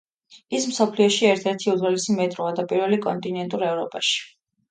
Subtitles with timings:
[0.59, 4.19] ის მსოფლიოში ერთ-ერთი უძველესი მეტროა და პირველი კონტინენტურ ევროპაში.